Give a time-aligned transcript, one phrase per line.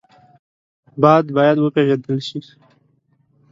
[1.01, 2.39] باد باید وپېژندل شي